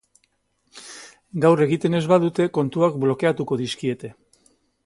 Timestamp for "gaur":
1.43-1.61